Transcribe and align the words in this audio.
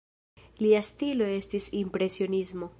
Lia 0.65 0.79
stilo 0.87 1.29
estis 1.35 1.71
impresionismo. 1.83 2.69